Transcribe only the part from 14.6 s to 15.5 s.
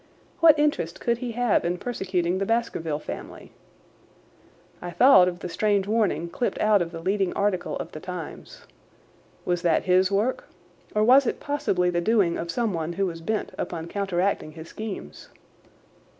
schemes?